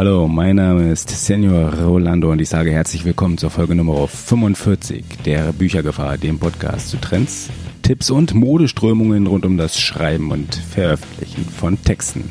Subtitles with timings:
[0.00, 5.04] Hallo, mein Name ist Senior Rolando und ich sage herzlich willkommen zur Folge Nummer 45
[5.26, 7.50] der Büchergefahr, dem Podcast zu Trends,
[7.82, 12.30] Tipps und Modeströmungen rund um das Schreiben und Veröffentlichen von Texten.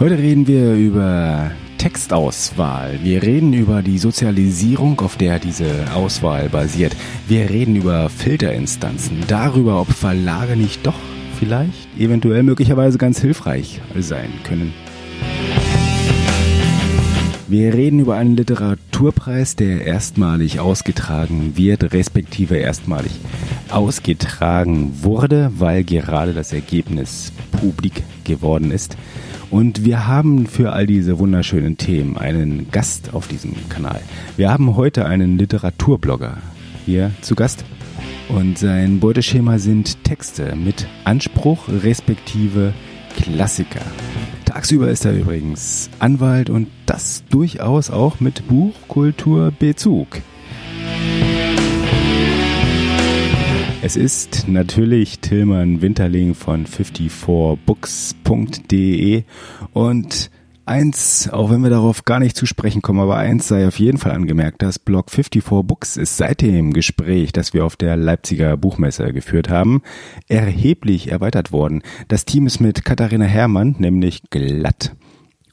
[0.00, 3.00] Heute reden wir über Textauswahl.
[3.02, 6.96] Wir reden über die Sozialisierung, auf der diese Auswahl basiert.
[7.26, 10.96] Wir reden über Filterinstanzen, darüber, ob Verlage nicht doch
[11.38, 14.74] vielleicht, eventuell möglicherweise ganz hilfreich sein können.
[17.46, 23.12] Wir reden über einen Literaturpreis, der erstmalig ausgetragen wird, respektive erstmalig
[23.70, 28.98] ausgetragen wurde, weil gerade das Ergebnis publik geworden ist.
[29.50, 34.00] Und wir haben für all diese wunderschönen Themen einen Gast auf diesem Kanal.
[34.36, 36.36] Wir haben heute einen Literaturblogger
[36.84, 37.64] hier zu Gast.
[38.28, 42.74] Und sein Beuteschema sind Texte mit Anspruch respektive
[43.16, 43.80] Klassiker.
[44.44, 50.22] Tagsüber ist er übrigens Anwalt und das durchaus auch mit Buchkulturbezug.
[53.80, 59.22] Es ist natürlich Tillmann Winterling von 54books.de
[59.72, 60.32] und
[60.68, 63.96] Eins, auch wenn wir darauf gar nicht zu sprechen kommen, aber eins sei auf jeden
[63.96, 68.54] Fall angemerkt, das Blog 54 Books ist seit dem Gespräch, das wir auf der Leipziger
[68.58, 69.80] Buchmesse geführt haben,
[70.28, 71.80] erheblich erweitert worden.
[72.08, 74.94] Das Team ist mit Katharina Herrmann nämlich glatt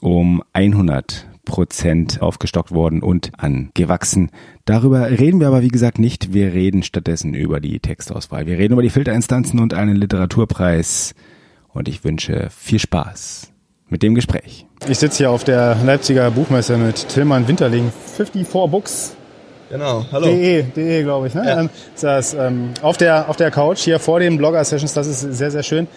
[0.02, 4.32] um 100 Prozent aufgestockt worden und angewachsen.
[4.66, 6.34] Darüber reden wir aber wie gesagt nicht.
[6.34, 8.48] Wir reden stattdessen über die Textauswahl.
[8.48, 11.16] Wir reden über die Filterinstanzen und einen Literaturpreis.
[11.70, 13.55] Und ich wünsche viel Spaß
[13.90, 14.66] mit dem Gespräch.
[14.88, 17.92] Ich sitze hier auf der Leipziger Buchmesse mit Tillmann Winterling.
[18.16, 19.16] 54 Books.
[19.70, 20.28] Genau, hallo.
[20.28, 21.34] De, de glaube ich.
[21.34, 21.44] Ne?
[21.46, 21.60] Ja.
[21.62, 21.70] Ähm,
[22.00, 25.64] das, ähm, auf, der, auf der Couch hier vor den Blogger-Sessions, das ist sehr, sehr
[25.64, 25.88] schön.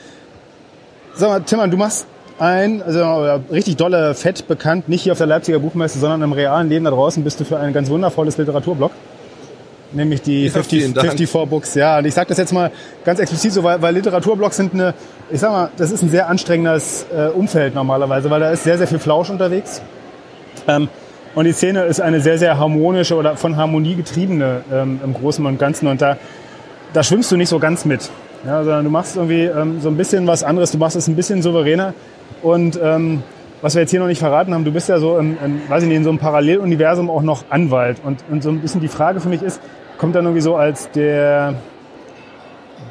[1.14, 2.06] Sag mal, Tillmann, du machst
[2.38, 3.02] ein, also
[3.50, 6.90] richtig dolle Fett bekannt, nicht hier auf der Leipziger Buchmesse, sondern im realen Leben da
[6.90, 8.92] draußen bist du für ein ganz wundervolles Literaturblog
[9.92, 11.74] nämlich die ja, 50, 54 Books.
[11.74, 12.70] Ja, und ich sage das jetzt mal
[13.04, 14.94] ganz explizit so, weil, weil Literaturblogs sind eine,
[15.30, 18.78] ich sag mal, das ist ein sehr anstrengendes äh, Umfeld normalerweise, weil da ist sehr,
[18.78, 19.82] sehr viel Flausch unterwegs.
[20.66, 20.88] Ähm,
[21.34, 25.44] und die Szene ist eine sehr, sehr harmonische oder von Harmonie getriebene ähm, im Großen
[25.44, 25.86] und Ganzen.
[25.86, 26.16] Und da,
[26.92, 28.10] da schwimmst du nicht so ganz mit.
[28.46, 31.16] Ja, sondern du machst irgendwie ähm, so ein bisschen was anderes, du machst es ein
[31.16, 31.92] bisschen souveräner.
[32.42, 33.22] Und ähm,
[33.62, 35.82] was wir jetzt hier noch nicht verraten haben, du bist ja so im, im, weiß
[35.82, 37.98] ich nicht, in so einem Paralleluniversum auch noch Anwalt.
[38.04, 39.60] Und, und so ein bisschen die Frage für mich ist,
[39.98, 41.54] kommt dann irgendwie so als der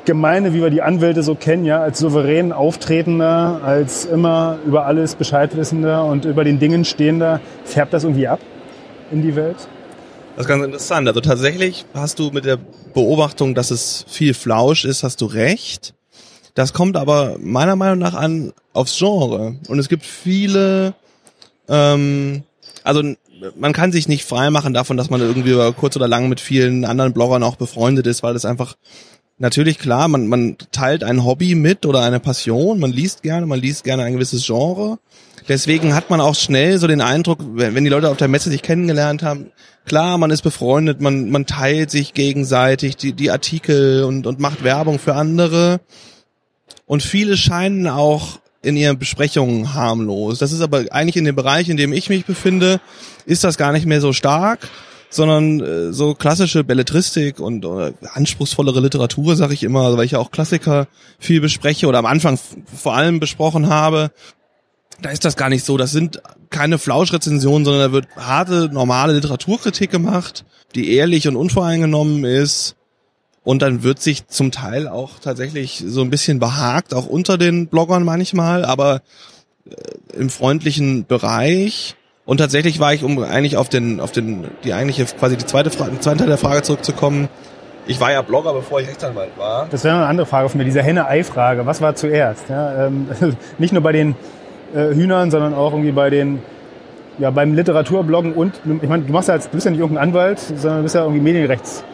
[0.05, 5.15] Gemeine, wie wir die Anwälte so kennen, ja, als souverän auftretender, als immer über alles
[5.15, 8.39] Bescheid wissender und über den Dingen stehender, färbt das irgendwie ab
[9.11, 9.67] in die Welt?
[10.35, 11.07] Das ist ganz interessant.
[11.07, 12.57] Also tatsächlich hast du mit der
[12.93, 15.93] Beobachtung, dass es viel Flausch ist, hast du recht.
[16.57, 19.57] Das kommt aber meiner Meinung nach an aufs Genre.
[19.67, 20.95] Und es gibt viele,
[21.69, 22.41] ähm,
[22.83, 23.03] also
[23.55, 26.39] man kann sich nicht frei machen davon, dass man irgendwie über kurz oder lang mit
[26.39, 28.75] vielen anderen Bloggern auch befreundet ist, weil das einfach
[29.37, 33.59] natürlich klar, man, man teilt ein Hobby mit oder eine Passion, man liest gerne, man
[33.59, 34.97] liest gerne ein gewisses Genre.
[35.47, 38.63] Deswegen hat man auch schnell so den Eindruck, wenn die Leute auf der Messe sich
[38.63, 39.51] kennengelernt haben,
[39.85, 44.63] klar, man ist befreundet, man, man teilt sich gegenseitig die, die Artikel und, und macht
[44.63, 45.81] Werbung für andere.
[46.85, 50.39] Und viele scheinen auch in ihren Besprechungen harmlos.
[50.39, 52.79] Das ist aber eigentlich in dem Bereich, in dem ich mich befinde,
[53.25, 54.67] ist das gar nicht mehr so stark,
[55.09, 60.19] sondern äh, so klassische Belletristik und äh, anspruchsvollere Literatur, sage ich immer, weil ich ja
[60.19, 60.87] auch Klassiker
[61.19, 64.11] viel bespreche oder am Anfang vor allem besprochen habe.
[65.01, 65.77] Da ist das gar nicht so.
[65.77, 72.23] Das sind keine Flauschrezensionen, sondern da wird harte, normale Literaturkritik gemacht, die ehrlich und unvoreingenommen
[72.25, 72.76] ist
[73.47, 77.67] und dann wird sich zum Teil auch tatsächlich so ein bisschen behagt, auch unter den
[77.67, 78.99] Bloggern manchmal, aber
[79.69, 81.95] äh, im freundlichen Bereich.
[82.25, 85.69] Und tatsächlich war ich, um eigentlich auf den, auf den, die eigentliche, quasi die zweite
[85.69, 87.29] Frage, den zweiten Teil der Frage zurückzukommen.
[87.85, 89.67] Ich war ja Blogger, bevor ich Rechtsanwalt war.
[89.71, 91.65] Das wäre eine andere Frage von mir, diese Henne-Ei-Frage.
[91.65, 92.49] Was war zuerst?
[92.49, 93.07] Ja, ähm,
[93.59, 94.17] nicht nur bei den
[94.75, 96.41] äh, Hühnern, sondern auch irgendwie bei den,
[97.17, 100.09] ja, beim Literaturbloggen und, ich meine, du machst ja jetzt, du bist ja nicht irgendein
[100.09, 101.85] Anwalt, sondern du bist ja irgendwie Medienrechts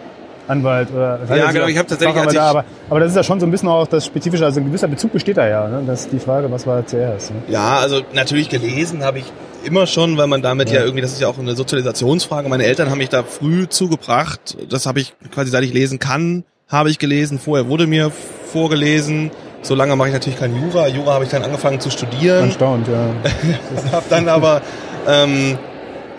[0.48, 3.40] Anwalt oder ja genau ich habe tatsächlich als da, aber, aber das ist ja schon
[3.40, 5.84] so ein bisschen auch das spezifische also ein gewisser Bezug besteht da ja ne?
[5.88, 7.38] das ist die Frage was war zuerst ne?
[7.48, 9.25] ja also natürlich gelesen habe ich
[9.63, 10.75] immer schon weil man damit ja.
[10.75, 10.81] ja.
[10.81, 14.86] irgendwie das ist ja auch eine Sozialisationsfrage meine Eltern haben mich da früh zugebracht das
[14.86, 18.12] habe ich quasi seit ich lesen kann habe ich gelesen vorher wurde mir
[18.51, 19.31] vorgelesen
[19.62, 22.88] so lange mache ich natürlich kein Jura Jura habe ich dann angefangen zu studieren erstaunt
[22.88, 23.13] ja
[23.94, 24.62] habe dann aber
[25.07, 25.57] ähm,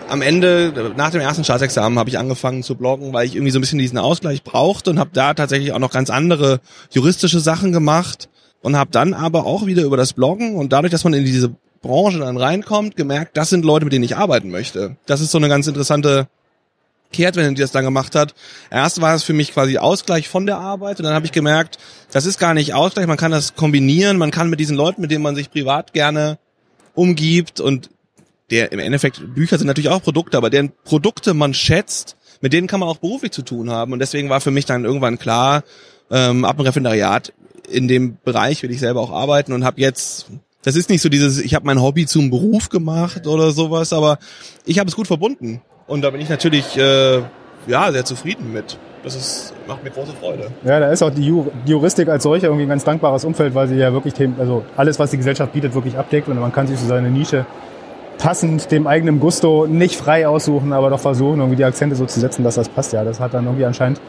[0.09, 3.59] am Ende, nach dem ersten Staatsexamen, habe ich angefangen zu bloggen, weil ich irgendwie so
[3.59, 6.59] ein bisschen diesen Ausgleich brauchte und habe da tatsächlich auch noch ganz andere
[6.91, 8.29] juristische Sachen gemacht.
[8.65, 11.53] und habe dann aber auch wieder über das Bloggen und dadurch, dass man in diese
[11.83, 14.97] Branche dann reinkommt, gemerkt, das sind Leute, mit denen ich arbeiten möchte.
[15.05, 16.27] Das ist so eine ganz interessante
[17.13, 18.33] Kehrtwende, die das dann gemacht hat.
[18.71, 21.77] Erst war es für mich quasi Ausgleich von der Arbeit und dann habe ich gemerkt,
[22.11, 25.11] das ist gar nicht Ausgleich, man kann das kombinieren, man kann mit diesen Leuten, mit
[25.11, 26.39] denen man sich privat gerne
[26.95, 27.91] umgibt und
[28.51, 32.67] der im Endeffekt Bücher sind natürlich auch Produkte, aber deren Produkte man schätzt, mit denen
[32.67, 35.63] kann man auch beruflich zu tun haben und deswegen war für mich dann irgendwann klar,
[36.11, 37.33] ähm, ab dem Referendariat
[37.69, 40.27] in dem Bereich will ich selber auch arbeiten und habe jetzt
[40.65, 44.17] das ist nicht so dieses, ich habe mein Hobby zum Beruf gemacht oder sowas, aber
[44.65, 45.61] ich habe es gut verbunden.
[45.85, 47.21] Und da bin ich natürlich äh,
[47.67, 48.79] ja sehr zufrieden mit.
[49.03, 50.47] Das ist, macht mir große Freude.
[50.63, 51.31] Ja, da ist auch die,
[51.67, 54.97] Juristik als solche irgendwie ein ganz dankbares Umfeld, weil sie ja wirklich Themen, also alles,
[54.97, 57.45] was die Gesellschaft bietet, wirklich abdeckt und man kann sich so seine Nische
[58.17, 62.19] passend dem eigenen Gusto nicht frei aussuchen, aber doch versuchen, irgendwie die Akzente so zu
[62.19, 62.93] setzen, dass das passt.
[62.93, 64.01] Ja, das hat dann irgendwie anscheinend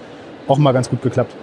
[0.48, 1.34] auch mal ganz gut geklappt.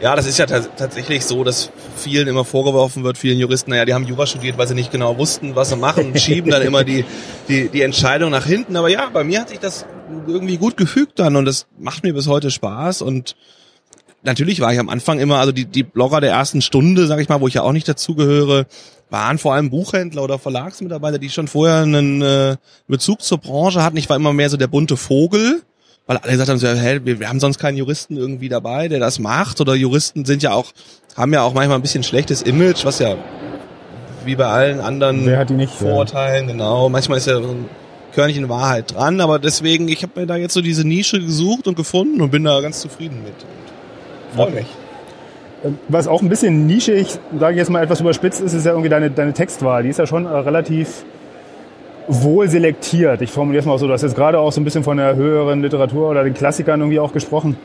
[0.00, 3.92] Ja, das ist ja tatsächlich so, dass vielen immer vorgeworfen wird, vielen Juristen, naja, die
[3.92, 6.84] haben Jura studiert, weil sie nicht genau wussten, was sie machen und schieben dann immer
[6.84, 7.04] die,
[7.48, 8.76] die, die Entscheidung nach hinten.
[8.76, 9.84] Aber ja, bei mir hat sich das
[10.26, 13.36] irgendwie gut gefügt dann und das macht mir bis heute Spaß und
[14.22, 17.28] natürlich war ich am Anfang immer, also die, die Blogger der ersten Stunde, sag ich
[17.28, 18.66] mal, wo ich ja auch nicht dazugehöre,
[19.10, 22.56] waren vor allem Buchhändler oder Verlagsmitarbeiter, die schon vorher einen äh,
[22.88, 23.96] Bezug zur Branche hatten.
[23.96, 25.62] Ich war immer mehr so der bunte Vogel
[26.10, 28.98] weil alle gesagt haben, so, hey, wir, wir haben sonst keinen Juristen irgendwie dabei, der
[28.98, 29.60] das macht.
[29.60, 30.72] Oder Juristen sind ja auch,
[31.16, 33.14] haben ja auch manchmal ein bisschen schlechtes Image, was ja
[34.24, 36.52] wie bei allen anderen Wer hat die nicht, Vorurteilen, ja.
[36.52, 36.88] genau.
[36.88, 37.68] Manchmal ist ja ein
[38.12, 41.76] Körnchen Wahrheit dran, aber deswegen, ich habe mir da jetzt so diese Nische gesucht und
[41.76, 43.34] gefunden und bin da ganz zufrieden mit.
[44.34, 44.66] Freue mich.
[45.88, 48.88] Was auch ein bisschen nischig, sage ich jetzt mal etwas überspitzt ist, ist ja irgendwie
[48.88, 49.82] deine, deine Textwahl.
[49.82, 51.04] Die ist ja schon äh, relativ
[52.08, 53.22] wohl selektiert.
[53.22, 55.16] Ich formuliere es mal so, du hast jetzt gerade auch so ein bisschen von der
[55.16, 57.56] höheren Literatur oder den Klassikern irgendwie auch gesprochen.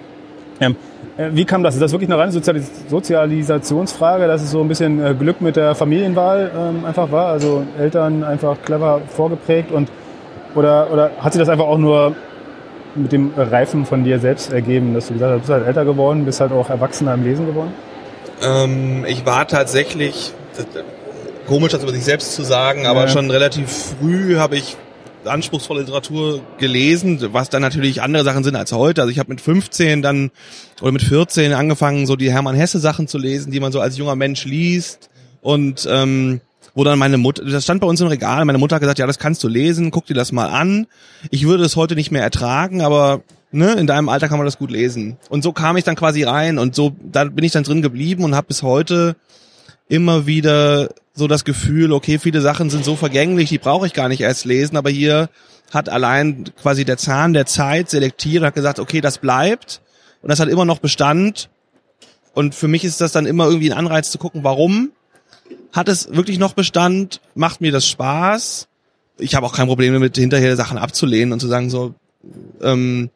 [0.60, 0.76] Ähm,
[1.18, 1.76] äh, wie kam das?
[1.76, 5.56] Ist das wirklich eine reine Sozialis Sozialisationsfrage, dass es so ein bisschen äh, Glück mit
[5.56, 7.28] der Familienwahl ähm, einfach war?
[7.28, 9.90] Also Eltern einfach clever vorgeprägt und
[10.54, 12.16] oder, oder hat sich das einfach auch nur
[12.96, 15.86] mit dem Reifen von dir selbst ergeben, dass du gesagt hast, du bist halt älter
[15.86, 17.74] geworden, bist halt auch erwachsener im Lesen geworden?
[18.42, 20.34] Ähm, ich war tatsächlich,
[21.48, 23.08] komisch, das über sich selbst zu sagen, aber ja.
[23.08, 24.78] schon relativ früh habe ich
[25.26, 29.02] anspruchsvolle Literatur gelesen, was dann natürlich andere Sachen sind als heute.
[29.02, 30.32] Also ich habe mit 15 dann
[30.82, 33.98] oder mit 14 angefangen, so die Hermann Hesse Sachen zu lesen, die man so als
[33.98, 35.10] junger Mensch liest
[35.42, 36.42] und ähm,
[36.76, 39.08] wo dann meine Mutter, das stand bei uns im Regal, meine Mutter hat gesagt, ja,
[39.08, 40.88] das kannst du lesen, guck dir das mal an.
[41.32, 44.60] Ich würde es heute nicht mehr ertragen, aber ne, in deinem Alter kann man das
[44.60, 45.18] gut lesen.
[45.30, 48.26] Und so kam ich dann quasi rein und so, da bin ich dann drin geblieben
[48.26, 49.16] und habe bis heute
[49.88, 54.10] immer wieder so das Gefühl, okay, viele Sachen sind so vergänglich, die brauche ich gar
[54.10, 55.30] nicht erst lesen, aber hier
[55.72, 59.82] hat allein quasi der Zahn der Zeit selektiert und hat gesagt, okay, das bleibt
[60.22, 61.50] und das hat immer noch Bestand
[62.34, 64.92] und für mich ist das dann immer irgendwie ein Anreiz zu gucken, warum
[65.72, 68.68] hat es wirklich noch Bestand, macht mir das Spaß.
[69.18, 71.96] Ich habe auch kein Problem damit, hinterher Sachen abzulehnen und zu sagen, so
[72.62, 73.10] ähm,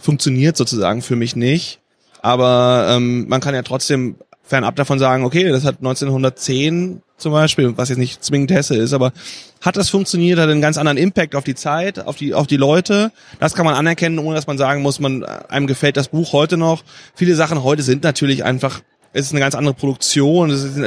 [0.00, 1.80] funktioniert sozusagen für mich nicht.
[2.20, 7.76] Aber ähm, man kann ja trotzdem fernab davon sagen, okay, das hat 1910 zum Beispiel,
[7.76, 9.12] was jetzt nicht zwingend Hesse ist, aber
[9.60, 12.56] hat das funktioniert, hat einen ganz anderen Impact auf die Zeit, auf die, auf die
[12.56, 13.12] Leute.
[13.40, 16.56] Das kann man anerkennen, ohne dass man sagen muss, man, einem gefällt das Buch heute
[16.56, 16.84] noch.
[17.14, 18.80] Viele Sachen heute sind natürlich einfach,
[19.12, 20.78] es ist eine ganz andere Produktion, es ist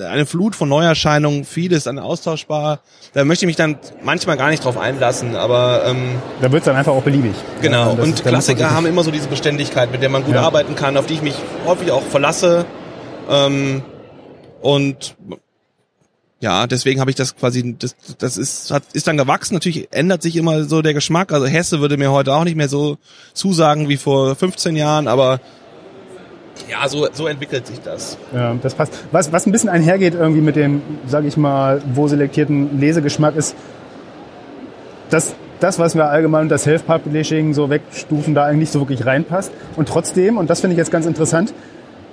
[0.00, 2.80] eine Flut von Neuerscheinungen, vieles dann austauschbar.
[3.12, 6.64] Da möchte ich mich dann manchmal gar nicht drauf einlassen, aber ähm, da wird es
[6.64, 7.34] dann einfach auch beliebig.
[7.60, 7.94] Genau.
[7.94, 10.42] Ja, und Klassiker haben immer so diese Beständigkeit, mit der man gut ja.
[10.42, 11.34] arbeiten kann, auf die ich mich
[11.66, 12.64] häufig auch verlasse.
[13.28, 13.82] Ähm,
[14.62, 15.16] und
[16.40, 19.54] ja, deswegen habe ich das quasi, das, das ist, hat, ist dann gewachsen.
[19.54, 21.32] Natürlich ändert sich immer so der Geschmack.
[21.32, 22.96] Also Hesse würde mir heute auch nicht mehr so
[23.34, 25.40] zusagen wie vor 15 Jahren, aber
[26.68, 28.18] ja, so, so entwickelt sich das.
[28.34, 28.98] Ja, das passt.
[29.12, 33.54] Was, was ein bisschen einhergeht irgendwie mit dem, sage ich mal, wo selektierten Lesegeschmack ist,
[35.10, 39.50] dass das, was wir allgemein unter Self-Publishing so wegstufen, da eigentlich nicht so wirklich reinpasst.
[39.76, 41.52] Und trotzdem, und das finde ich jetzt ganz interessant,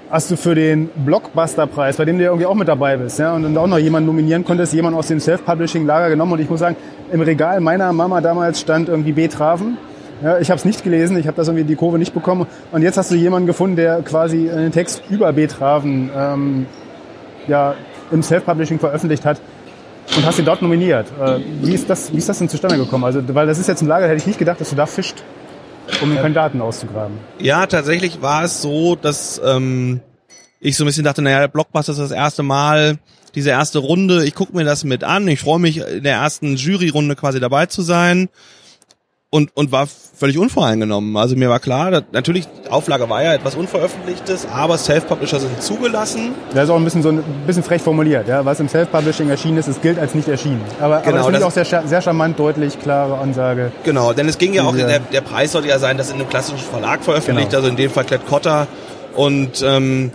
[0.10, 3.34] hast du für den Blockbuster-Preis, bei dem du ja irgendwie auch mit dabei bist, ja,
[3.34, 6.34] und dann auch noch jemanden nominieren konntest, jemand aus dem Self-Publishing-Lager genommen.
[6.34, 6.76] Und ich muss sagen,
[7.12, 9.78] im Regal meiner Mama damals stand irgendwie Betraven.
[10.24, 12.48] Ja, ich habe es nicht gelesen, ich habe das irgendwie die Kurve nicht bekommen.
[12.72, 16.66] Und jetzt hast du jemanden gefunden, der quasi einen Text über Betraven ähm,
[17.48, 17.76] ja,
[18.12, 19.42] im Self-Publishing veröffentlicht hat
[20.16, 21.08] und hast ihn dort nominiert.
[21.22, 23.04] Äh, wie, ist das, wie ist das denn zustande gekommen?
[23.04, 25.24] Also, weil das ist jetzt ein Lager, hätte ich nicht gedacht, dass du da fischt
[26.02, 27.18] um den Kandidaten auszugraben.
[27.40, 30.00] Ja, tatsächlich war es so, dass ähm,
[30.60, 32.98] ich so ein bisschen dachte, naja, Blockbuster ist das erste Mal,
[33.36, 36.56] diese erste Runde, ich gucke mir das mit an, ich freue mich in der ersten
[36.56, 38.30] Juryrunde quasi dabei zu sein.
[39.36, 39.86] Und, und war
[40.18, 41.18] völlig unvoreingenommen.
[41.18, 46.32] Also mir war klar, dass, natürlich, Auflage war ja etwas Unveröffentlichtes, aber Self-Publisher sind zugelassen.
[46.54, 48.30] Das ist auch ein bisschen so ein bisschen frech formuliert.
[48.30, 48.46] Ja?
[48.46, 50.62] Was im Self-Publishing erschienen ist, es gilt als nicht erschienen.
[50.80, 53.74] Aber, Genau, aber das finde ich auch sehr, sehr charmant, deutlich, klare Ansage.
[53.84, 56.30] Genau, denn es ging ja auch, der, der Preis sollte ja sein, dass in einem
[56.30, 57.58] klassischen Verlag veröffentlicht, Genau.
[57.58, 58.68] also in dem Fall Klett Cotta.
[59.18, 60.12] Und ähm,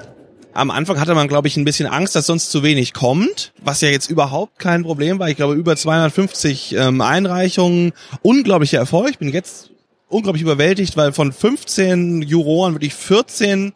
[0.52, 3.80] am Anfang hatte man, glaube ich, ein bisschen Angst, dass sonst zu wenig kommt, was
[3.80, 5.28] ja jetzt überhaupt kein Problem war.
[5.28, 7.92] Ich glaube, über 250 ähm, Einreichungen,
[8.22, 9.10] unglaublicher Erfolg.
[9.10, 9.70] Ich bin jetzt
[10.08, 13.72] unglaublich überwältigt, weil von 15 Juroren wirklich 14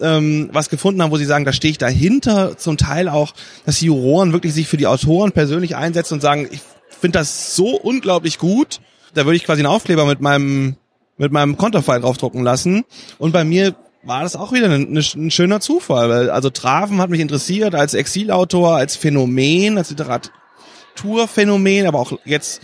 [0.00, 2.56] ähm, was gefunden haben, wo sie sagen, da stehe ich dahinter.
[2.56, 3.34] Zum Teil auch,
[3.64, 6.60] dass die Juroren wirklich sich für die Autoren persönlich einsetzen und sagen, ich
[7.00, 8.80] finde das so unglaublich gut.
[9.14, 10.76] Da würde ich quasi einen Aufkleber mit meinem
[11.20, 12.84] mit meinem Konterfei draufdrucken lassen.
[13.18, 16.08] Und bei mir war das auch wieder ein, ein schöner Zufall.
[16.08, 22.62] Weil, also Traven hat mich interessiert als Exilautor, als Phänomen, als Literaturphänomen, aber auch jetzt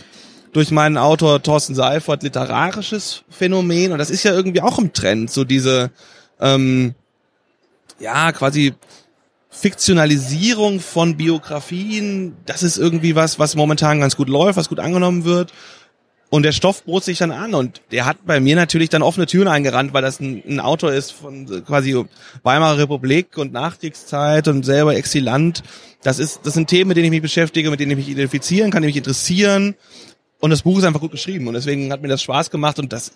[0.53, 3.91] durch meinen Autor Thorsten Seifert literarisches Phänomen.
[3.91, 5.91] Und das ist ja irgendwie auch im Trend, so diese
[6.39, 6.95] ähm,
[7.99, 8.73] ja, quasi
[9.49, 15.23] Fiktionalisierung von Biografien, das ist irgendwie was, was momentan ganz gut läuft, was gut angenommen
[15.23, 15.53] wird.
[16.29, 19.27] Und der Stoff bot sich dann an und der hat bei mir natürlich dann offene
[19.27, 22.03] Türen eingerannt, weil das ein, ein Autor ist von quasi
[22.43, 25.63] Weimarer Republik und Nachkriegszeit und selber Exilant.
[26.01, 28.71] Das ist, das sind Themen, mit denen ich mich beschäftige, mit denen ich mich identifizieren
[28.71, 29.75] kann, die mich interessieren.
[30.39, 32.91] Und das Buch ist einfach gut geschrieben und deswegen hat mir das Spaß gemacht und
[32.91, 33.13] das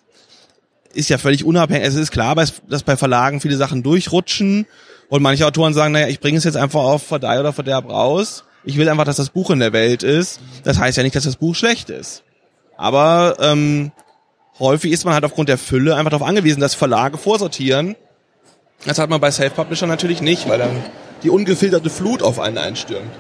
[0.93, 1.87] ist ja völlig unabhängig.
[1.87, 4.65] Es ist klar, dass bei Verlagen viele Sachen durchrutschen
[5.09, 8.43] und manche Autoren sagen, naja, ich bringe es jetzt einfach auf Verdeih oder Verderb raus.
[8.63, 10.39] Ich will einfach, dass das Buch in der Welt ist.
[10.63, 12.23] Das heißt ja nicht, dass das Buch schlecht ist.
[12.79, 13.91] Aber ähm,
[14.57, 17.97] häufig ist man halt aufgrund der Fülle einfach darauf angewiesen, dass Verlage vorsortieren.
[18.85, 20.71] Das hat man bei Self-Publisher natürlich nicht, weil dann
[21.21, 23.11] die ungefilterte Flut auf einen einstürmt.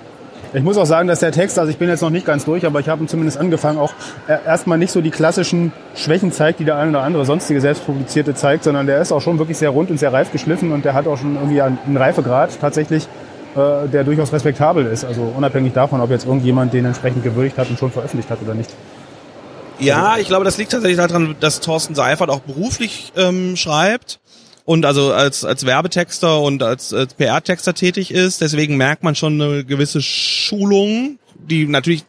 [0.53, 2.65] Ich muss auch sagen, dass der Text, also ich bin jetzt noch nicht ganz durch,
[2.65, 3.91] aber ich habe ihn zumindest angefangen, auch
[4.45, 8.63] erstmal nicht so die klassischen Schwächen zeigt, die der eine oder andere sonstige selbstpublizierte zeigt,
[8.63, 11.05] sondern der ist auch schon wirklich sehr rund und sehr reif geschliffen und der hat
[11.05, 13.09] auch schon irgendwie einen Reifegrad tatsächlich,
[13.57, 15.03] äh, der durchaus respektabel ist.
[15.03, 18.55] Also unabhängig davon, ob jetzt irgendjemand den entsprechend gewürdigt hat und schon veröffentlicht hat oder
[18.55, 18.69] nicht.
[19.79, 24.19] Ja, ich glaube, das liegt tatsächlich daran, dass Thorsten Seifert auch beruflich ähm, schreibt
[24.65, 28.41] und also als, als Werbetexter und als, als PR-Texter tätig ist.
[28.41, 32.03] Deswegen merkt man schon eine gewisse Schulung, die natürlich,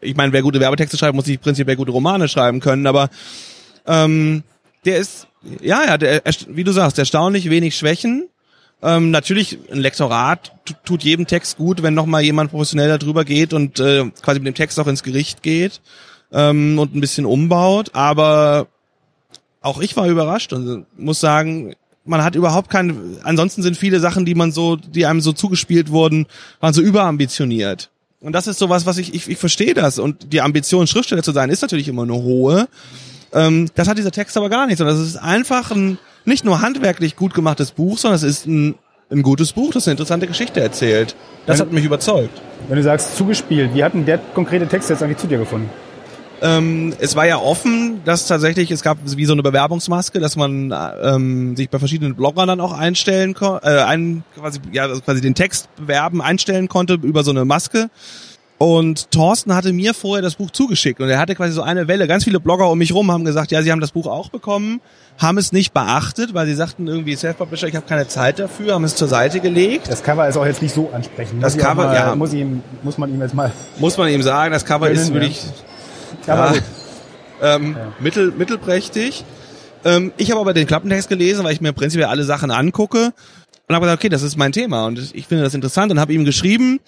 [0.00, 3.10] ich meine, wer gute Werbetexte schreibt, muss nicht prinzipiell gute Romane schreiben können, aber
[3.86, 4.42] ähm,
[4.84, 5.26] der ist,
[5.60, 8.28] ja, ja, der, wie du sagst, erstaunlich wenig Schwächen.
[8.82, 13.52] Ähm, natürlich, ein Lektorat tu- tut jedem Text gut, wenn nochmal jemand professionell darüber geht
[13.52, 15.82] und äh, quasi mit dem Text auch ins Gericht geht
[16.32, 17.90] ähm, und ein bisschen umbaut.
[17.94, 18.66] Aber
[19.60, 23.18] auch ich war überrascht und muss sagen, man hat überhaupt kein.
[23.22, 26.26] Ansonsten sind viele Sachen, die man so, die einem so zugespielt wurden,
[26.60, 27.90] waren so überambitioniert.
[28.20, 29.98] Und das ist sowas, was ich, ich, ich verstehe das.
[29.98, 32.68] Und die Ambition, Schriftsteller zu sein, ist natürlich immer eine hohe.
[33.32, 36.60] Ähm, das hat dieser Text aber gar nicht, sondern es ist einfach ein nicht nur
[36.60, 38.74] handwerklich gut gemachtes Buch, sondern es ist ein,
[39.10, 41.16] ein gutes Buch, das eine interessante Geschichte erzählt.
[41.46, 42.40] Das hat mich überzeugt.
[42.68, 45.70] Wenn du sagst zugespielt, wie hat denn der konkrete Text jetzt eigentlich zu dir gefunden?
[46.42, 50.74] Ähm, es war ja offen, dass tatsächlich, es gab wie so eine Bewerbungsmaske, dass man
[51.02, 55.20] ähm, sich bei verschiedenen Bloggern dann auch einstellen konnte, äh, ein, quasi, ja, also quasi
[55.20, 57.90] den Text bewerben, einstellen konnte über so eine Maske.
[58.56, 62.06] Und Thorsten hatte mir vorher das Buch zugeschickt und er hatte quasi so eine Welle.
[62.06, 64.82] Ganz viele Blogger um mich rum haben gesagt, ja, sie haben das Buch auch bekommen,
[65.16, 68.84] haben es nicht beachtet, weil sie sagten irgendwie Self-Publisher, ich habe keine Zeit dafür, haben
[68.84, 69.90] es zur Seite gelegt.
[69.90, 71.42] Das Cover ist auch jetzt nicht so ansprechend.
[71.42, 72.14] Das Muss Cover, mal, ja.
[72.14, 73.50] Muss, ihm, muss man ihm jetzt mal...
[73.78, 75.14] Muss man ihm sagen, das Cover Gönnen, ist ja.
[75.14, 75.69] wirklich Aber
[76.26, 76.54] Ja.
[77.42, 79.24] ähm, mittel, mittelprächtig.
[79.84, 83.12] Ähm, ich habe aber den Klappentext gelesen, weil ich mir prinzipiell alle Sachen angucke
[83.68, 86.12] und habe gesagt, okay, das ist mein Thema und ich finde das interessant und habe
[86.12, 86.80] ihm geschrieben,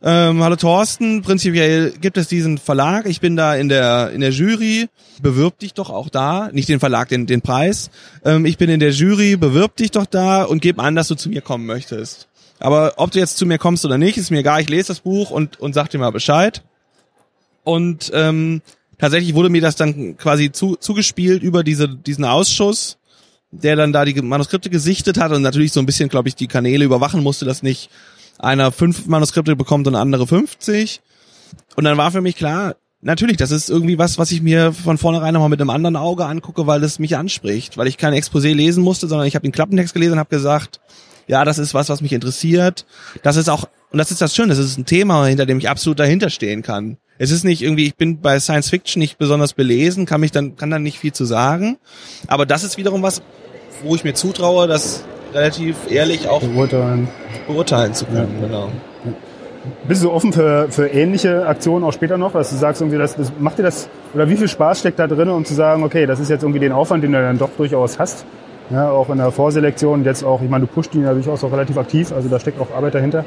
[0.00, 4.30] ähm, hallo Thorsten, prinzipiell gibt es diesen Verlag, ich bin da in der in der
[4.30, 4.88] Jury,
[5.20, 7.90] bewirb dich doch auch da, nicht den Verlag, den den Preis.
[8.24, 11.16] Ähm, ich bin in der Jury, bewirb dich doch da und gib an, dass du
[11.16, 12.28] zu mir kommen möchtest.
[12.60, 14.60] Aber ob du jetzt zu mir kommst oder nicht, ist mir egal.
[14.60, 16.62] Ich lese das Buch und und sag dir mal Bescheid.
[17.68, 18.62] Und ähm,
[18.96, 22.96] tatsächlich wurde mir das dann quasi zu, zugespielt über diese, diesen Ausschuss,
[23.50, 26.46] der dann da die Manuskripte gesichtet hat und natürlich so ein bisschen, glaube ich, die
[26.46, 27.90] Kanäle überwachen musste, dass nicht
[28.38, 31.02] einer fünf Manuskripte bekommt und der andere 50.
[31.76, 34.96] Und dann war für mich klar, natürlich, das ist irgendwie was, was ich mir von
[34.96, 38.54] vornherein nochmal mit einem anderen Auge angucke, weil es mich anspricht, weil ich kein Exposé
[38.54, 40.80] lesen musste, sondern ich habe den Klappentext gelesen und habe gesagt,
[41.26, 42.86] ja, das ist was, was mich interessiert.
[43.22, 45.68] Das ist auch, und das ist das Schöne, das ist ein Thema, hinter dem ich
[45.68, 46.96] absolut dahinter stehen kann.
[47.18, 50.56] Es ist nicht irgendwie, ich bin bei Science Fiction nicht besonders belesen, kann mich dann,
[50.56, 51.78] kann dann nicht viel zu sagen.
[52.28, 53.22] Aber das ist wiederum was,
[53.82, 57.08] wo ich mir zutraue, das relativ ehrlich auch Beurteilen.
[57.46, 58.40] beurteilen zu können.
[58.40, 58.70] Genau.
[59.86, 63.16] bist du offen für, für ähnliche Aktionen auch später noch, dass du sagst, irgendwie, das,
[63.16, 66.06] das macht dir das, oder wie viel Spaß steckt da drin, um zu sagen, okay,
[66.06, 68.24] das ist jetzt irgendwie den Aufwand, den du dann doch durchaus hast,
[68.70, 71.52] ja, auch in der Vorselektion, jetzt auch, ich meine, du pusht ihn ja durchaus auch
[71.52, 73.24] relativ aktiv, also da steckt auch Arbeit dahinter.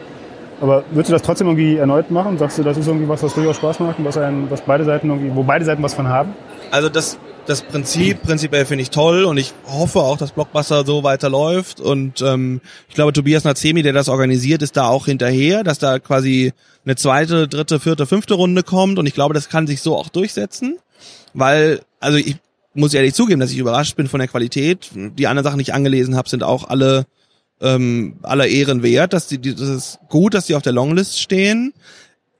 [0.61, 2.37] Aber würdest du das trotzdem irgendwie erneut machen?
[2.37, 4.85] Sagst du, das ist irgendwie was, was durchaus Spaß macht und was, einen, was beide
[4.85, 6.33] Seiten irgendwie, wo beide Seiten was von haben?
[6.69, 11.03] Also das, das Prinzip prinzipiell finde ich toll und ich hoffe auch, dass Blockbuster so
[11.03, 15.79] weiterläuft und ähm, ich glaube Tobias Nazemi, der das organisiert, ist da auch hinterher, dass
[15.79, 16.53] da quasi
[16.85, 20.09] eine zweite, dritte, vierte, fünfte Runde kommt und ich glaube, das kann sich so auch
[20.09, 20.77] durchsetzen,
[21.33, 22.37] weil also ich
[22.73, 24.91] muss ehrlich zugeben, dass ich überrascht bin von der Qualität.
[24.93, 27.05] Die anderen Sachen, die ich angelesen habe, sind auch alle
[27.61, 29.13] ähm, aller Ehren wert.
[29.13, 31.73] Dass die, die, das ist gut, dass die auf der Longlist stehen.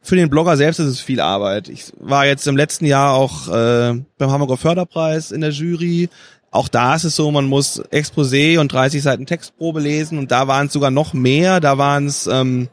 [0.04, 1.70] Für den Blogger selbst ist es viel Arbeit.
[1.70, 6.10] Ich war jetzt im letzten Jahr auch äh, beim Hamburger Förderpreis in der Jury.
[6.50, 10.48] Auch da ist es so, man muss Exposé und 30 Seiten Textprobe lesen und da
[10.48, 11.60] waren es sogar noch mehr.
[11.60, 12.68] Da waren es, ähm,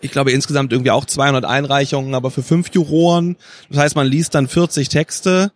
[0.00, 3.36] ich glaube insgesamt irgendwie auch 200 Einreichungen, aber für fünf Juroren.
[3.70, 5.52] Das heißt, man liest dann 40 Texte.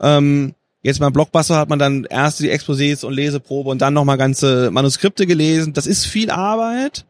[0.00, 4.16] Ähm, Jetzt beim Blockbuster hat man dann erst die Exposés und Leseprobe und dann nochmal
[4.16, 5.72] ganze Manuskripte gelesen.
[5.72, 7.04] Das ist viel Arbeit.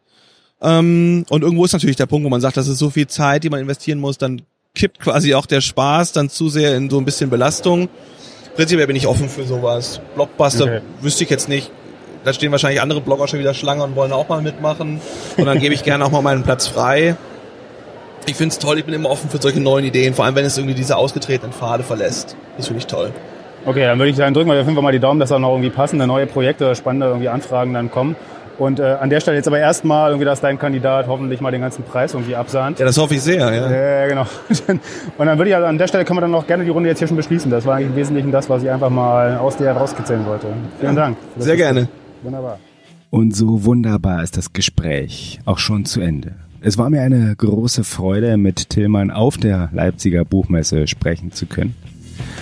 [0.60, 3.44] Ähm, und irgendwo ist natürlich der Punkt, wo man sagt, das ist so viel Zeit,
[3.44, 4.42] die man investieren muss, dann
[4.74, 7.88] kippt quasi auch der Spaß dann zu sehr in so ein bisschen Belastung.
[8.56, 10.00] Prinzipiell bin ich offen für sowas.
[10.14, 10.80] Blockbuster okay.
[11.00, 11.70] wüsste ich jetzt nicht.
[12.24, 15.00] Da stehen wahrscheinlich andere Blogger schon wieder Schlange und wollen auch mal mitmachen.
[15.36, 17.16] Und dann gebe ich gerne auch mal meinen Platz frei.
[18.26, 20.44] Ich finde es toll, ich bin immer offen für solche neuen Ideen, vor allem wenn
[20.44, 22.36] es irgendwie diese ausgetretenen Pfade verlässt.
[22.56, 23.12] Das finde ich toll.
[23.68, 25.38] Okay, dann würde ich sagen, drücken wir auf jeden Fall mal die Daumen, dass da
[25.38, 28.16] noch irgendwie passende neue Projekte, spannende irgendwie Anfragen dann kommen.
[28.56, 31.60] Und äh, an der Stelle jetzt aber erstmal irgendwie, dass dein Kandidat hoffentlich mal den
[31.60, 32.78] ganzen Preis irgendwie absahnt.
[32.78, 33.70] Ja, das hoffe ich sehr, ja.
[33.70, 34.22] Ja, genau.
[35.18, 36.88] Und dann würde ich also an der Stelle können wir dann auch gerne die Runde
[36.88, 37.50] jetzt hier schon beschließen.
[37.50, 40.46] Das war eigentlich im Wesentlichen das, was ich einfach mal aus dir herauskitzeln wollte.
[40.80, 41.18] Vielen ja, Dank.
[41.36, 41.88] Sehr gerne.
[42.22, 42.58] Wunderbar.
[43.10, 46.36] Und so wunderbar ist das Gespräch auch schon zu Ende.
[46.62, 51.74] Es war mir eine große Freude, mit Tillmann auf der Leipziger Buchmesse sprechen zu können.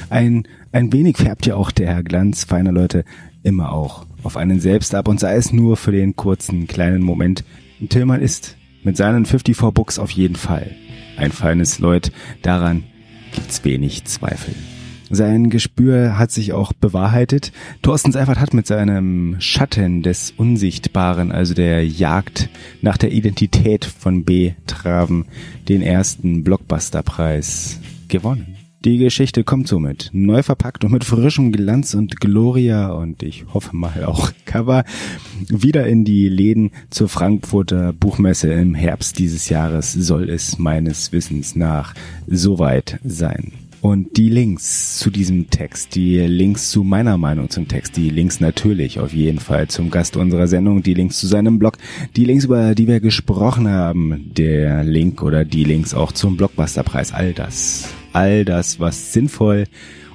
[0.09, 3.07] Ein, ein wenig färbt ja auch der Glanz feiner Leute
[3.43, 7.45] immer auch auf einen selbst ab und sei es nur für den kurzen kleinen Moment.
[7.89, 10.71] Tillmann ist mit seinen 54 Books auf jeden Fall
[11.17, 12.13] ein feines Leut.
[12.43, 12.85] Daran
[13.35, 14.55] gibt's wenig Zweifel.
[15.09, 17.53] Sein Gespür hat sich auch bewahrheitet.
[17.81, 22.51] Thorsten Seifert hat mit seinem Schatten des Unsichtbaren, also der Jagd
[22.83, 24.53] nach der Identität von B.
[24.67, 25.25] Traven,
[25.71, 28.56] den ersten Blockbusterpreis gewonnen.
[28.87, 33.75] Die Geschichte kommt somit neu verpackt und mit frischem Glanz und Gloria und ich hoffe
[33.75, 34.85] mal auch Cover
[35.49, 41.57] wieder in die Läden zur Frankfurter Buchmesse im Herbst dieses Jahres soll es meines Wissens
[41.57, 41.95] nach
[42.29, 43.55] soweit sein.
[43.81, 48.39] Und die Links zu diesem Text, die Links zu meiner Meinung zum Text, die Links
[48.39, 51.77] natürlich auf jeden Fall zum Gast unserer Sendung, die Links zu seinem Blog,
[52.15, 57.13] die Links, über die wir gesprochen haben, der Link oder die Links auch zum Blockbusterpreis,
[57.13, 59.67] all das all das, was sinnvoll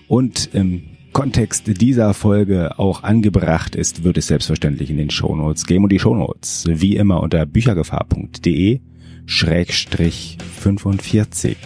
[0.08, 0.82] und im
[1.14, 5.84] Kontext dieser Folge auch angebracht ist, wird es selbstverständlich in den Shownotes geben.
[5.84, 8.80] Und die Shownotes, wie immer, unter büchergefahr.de
[9.28, 11.58] Schrägstrich 45.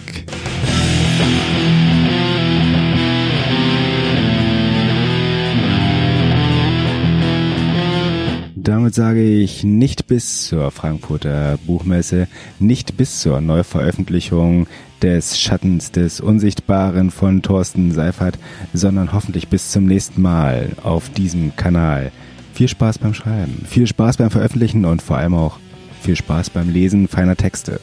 [8.65, 14.65] Damit sage ich nicht bis zur Frankfurter Buchmesse, nicht bis zur Neuveröffentlichung
[15.03, 18.39] des Schattens des Unsichtbaren von Thorsten Seifert,
[18.73, 22.11] sondern hoffentlich bis zum nächsten Mal auf diesem Kanal.
[22.55, 25.59] Viel Spaß beim Schreiben, viel Spaß beim Veröffentlichen und vor allem auch
[26.01, 27.79] viel Spaß beim Lesen feiner Texte.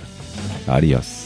[0.66, 1.21] Adios.